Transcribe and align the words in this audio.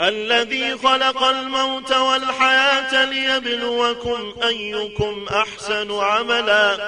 الذي 0.00 0.78
خلق 0.78 1.22
الموت 1.22 1.92
والحياة 1.92 3.04
ليبلوكم 3.04 4.34
أيكم 4.42 5.26
أحسن 5.30 6.00
عملا 6.00 6.78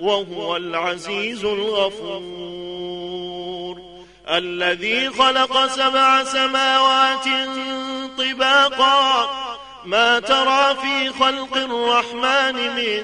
وهو 0.00 0.56
العزيز 0.56 1.44
الغفور. 1.44 2.74
الذي 4.28 5.10
خلق 5.10 5.66
سبع 5.66 6.24
سماوات 6.24 7.24
طباقا. 8.18 9.30
ما 9.84 10.18
ترى 10.18 10.76
في 10.82 11.08
خلق 11.08 11.56
الرحمن 11.56 12.54
من 12.54 13.02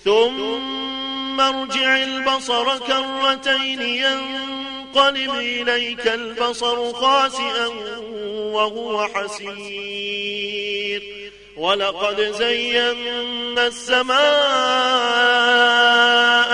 ثم 0.04 0.89
مرجع 1.40 1.96
البصر 1.96 2.78
كرتين 2.78 3.82
ينقلب 3.82 5.34
إليك 5.34 6.06
البصر 6.06 6.92
خاسئا 6.92 7.66
وهو 8.54 9.08
حسير. 9.14 11.02
ولقد 11.56 12.20
زينا 12.20 13.66
السماء 13.66 14.20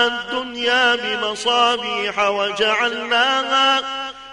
الدنيا 0.07 0.95
بمصابيح 0.95 2.19
وجعلناها 2.19 3.81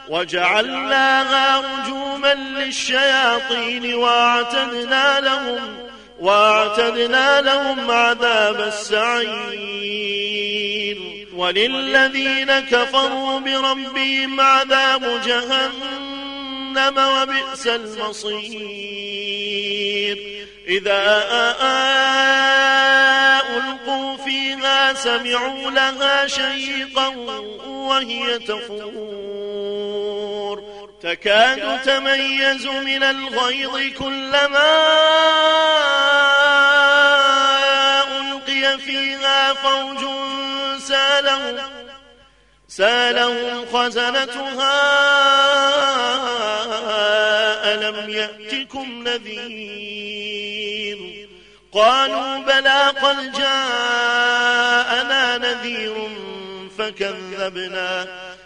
وجعلناها 0.08 1.60
رجوما 1.60 2.34
للشياطين 2.34 3.94
وأعتدنا 3.94 5.20
لهم 5.20 5.76
وأعتدنا 6.20 7.40
لهم 7.40 7.90
عذاب 7.90 8.60
السعير. 8.60 10.33
وللذين 11.44 12.60
كفروا 12.60 13.40
بربهم 13.40 14.40
عذاب 14.40 15.20
جهنم 15.26 16.98
وبئس 16.98 17.66
المصير. 17.66 18.44
إذا 20.68 21.24
ألقوا 23.56 24.16
فيها 24.16 24.94
سمعوا 24.94 25.70
لها 25.70 26.26
شيقا 26.26 27.08
وهي 27.66 28.38
تفور. 28.38 29.54
تكاد 31.02 31.82
تميز 31.82 32.66
من 32.66 33.02
الغيظ 33.02 33.92
كلما 33.98 34.74
فيها 38.76 39.54
فوج 39.54 40.04
سالهم 40.78 41.56
سالهم 42.68 43.66
خزنتها 43.72 44.74
ألم 47.74 48.10
يأتكم 48.10 49.08
نذير؟ 49.08 50.98
قالوا 51.72 52.38
بلى 52.38 52.92
قد 53.02 53.32
جاءنا 53.32 55.38
نذير 55.38 56.08
فكذبنا. 56.78 58.06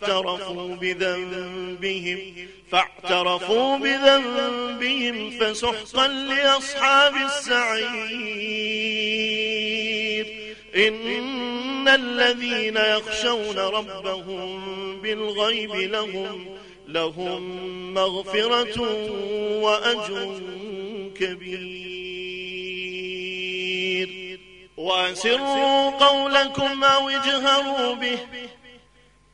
فاعترفوا 0.00 0.76
بذنبهم 0.76 2.18
فاعترفوا 2.70 3.76
بذنبهم 3.76 5.30
فسحقا 5.30 6.08
لأصحاب 6.08 7.14
السعير. 7.16 8.26
إن 10.76 11.88
الذين 11.88 12.76
يخشون 12.76 13.58
ربهم 13.58 15.00
بالغيب 15.00 15.74
لهم 15.74 16.56
لهم 16.88 17.94
مغفرة 17.94 18.80
وأجر 19.62 20.40
كبير. 21.20 21.86
وأسروا 24.76 25.90
قولكم 25.90 26.84
أو 26.84 27.08
اجهروا 27.08 27.94
به 27.94 28.18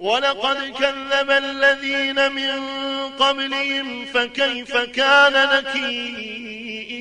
ولقد 0.00 0.56
كذب 0.78 1.30
الذين 1.30 2.32
من 2.32 2.60
قبلهم 3.08 4.04
فكيف 4.04 4.76
كان 4.76 5.48
نكير؟ 5.58 7.00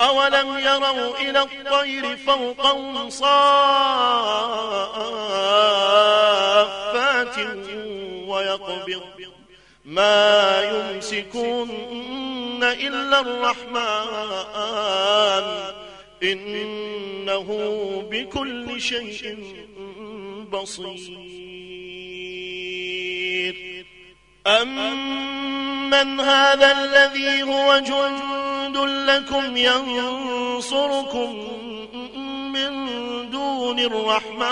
أولم 0.00 0.58
يروا 0.58 1.18
إلى 1.18 1.42
الطير 1.42 2.16
فوقهم 2.16 3.10
صافات 3.10 3.36
ويقبض. 8.26 9.02
ما 9.84 10.62
يمسكون 10.62 11.70
إلا 12.62 13.20
الرحمن 13.20 14.66
إنه 16.22 17.48
بكل 18.10 18.80
شيء 18.80 19.38
بصير 20.50 20.96
أمن 24.46 26.20
هذا 26.20 26.72
الذي 26.72 27.42
هو 27.42 27.78
جند 27.78 28.76
لكم 29.10 29.56
ينصركم 29.56 31.36
من 32.52 32.72
دون 33.30 33.78
الرحمن. 33.80 34.46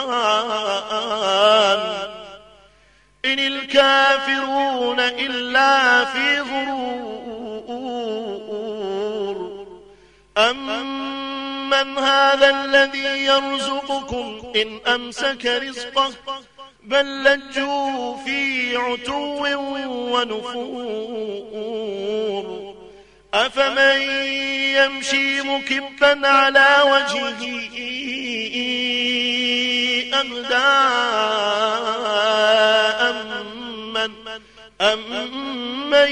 إن 3.25 3.38
الكافرون 3.38 5.00
إلا 5.00 6.05
في 6.05 6.41
غرور. 6.41 7.05
أمن 10.38 11.13
هذا 11.82 12.50
الذي 12.50 13.25
يرزقكم 13.25 14.53
إن 14.56 14.81
أمسك 14.94 15.47
رزقه؟ 15.47 16.11
بل 16.82 17.25
لجوا 17.25 18.17
في 18.25 18.76
عتو 18.76 19.47
ونفور. 20.12 21.35
أفمن 23.35 24.00
يمشي 24.76 25.43
مكبا 25.43 26.29
على 26.29 26.76
وجهه 26.85 27.65
أهداء 30.15 31.05
أمن, 33.11 34.11
أمن 34.81 36.09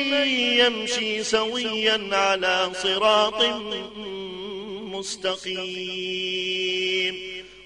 يمشي 0.58 1.22
سويا 1.24 2.08
على 2.12 2.70
صراط 2.74 3.42
مستقيم 5.02 5.82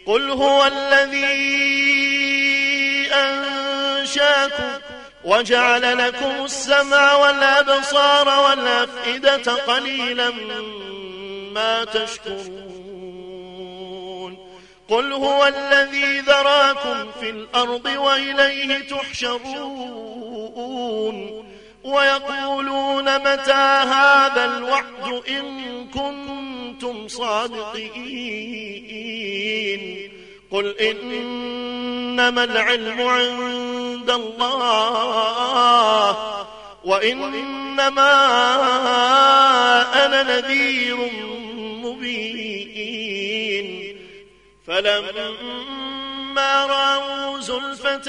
قل 0.07 0.31
هو 0.31 0.67
الذي 0.67 1.27
أنشاكم 3.13 4.71
وجعل 5.25 5.99
لكم 5.99 6.45
السمع 6.45 7.15
والأبصار 7.15 8.29
والأفئدة 8.41 9.53
قليلا 9.53 10.31
ما 11.53 11.85
تشكرون. 11.85 12.77
قل 14.89 15.13
هو 15.13 15.47
الذي 15.47 16.21
ذراكم 16.21 17.13
في 17.21 17.31
الأرض 17.31 17.87
وإليه 17.87 18.89
تحشرون. 18.89 20.17
ويقولون 21.85 23.19
متى 23.19 23.53
هذا 23.93 24.45
الوعد 24.45 25.23
إن 25.29 25.87
كنتم 25.89 26.46
صادقين. 27.09 28.67
قل 30.51 30.79
إنما 30.79 32.45
العلم 32.45 33.01
عند 33.01 34.11
الله 34.11 36.17
وإنما 36.85 38.13
أنا 40.07 40.23
نذير 40.23 40.97
مبين. 41.85 43.67
فلما 44.67 46.67
رأوا 46.67 47.41
زلفة 47.41 48.09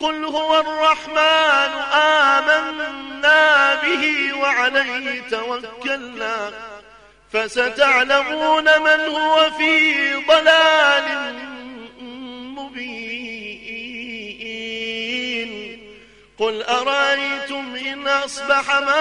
قل 0.00 0.24
هو 0.24 0.60
الرحمن 0.60 1.72
آمنا 2.36 3.74
به 3.74 4.32
وعليه 4.38 5.22
توكلنا. 5.30 6.50
فستعلمون 7.32 8.64
من 8.64 9.00
هو 9.00 9.50
في 9.58 10.14
ضلال 10.14 11.34
مبين. 12.56 13.38
قل 16.38 16.62
أرأيتم 16.62 17.76
إن 17.76 18.08
أصبح 18.08 18.80
ماءكم 18.80 19.00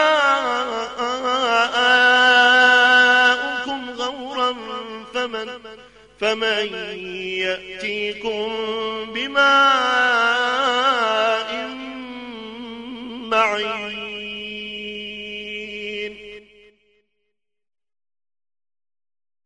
غورا 3.92 4.56
فمن, 5.14 5.60
فمن 6.20 6.68
يأتيكم 7.24 8.52
بماء 9.14 9.48
معين 13.32 13.87